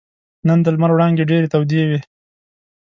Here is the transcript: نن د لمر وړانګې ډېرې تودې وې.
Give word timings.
نن 0.47 0.59
د 0.65 0.67
لمر 0.75 0.91
وړانګې 0.93 1.23
ډېرې 1.31 1.47
تودې 1.53 1.83
وې. 1.89 1.99